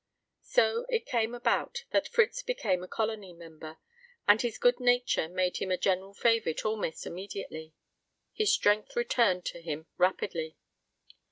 [0.47, 3.77] So it came about that Fritz became a Colony member,
[4.27, 7.75] and his good nature made him a general favorite almost immediately.
[8.33, 10.57] His strength returned to him rapidly.